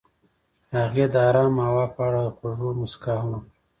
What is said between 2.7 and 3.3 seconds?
موسکا هم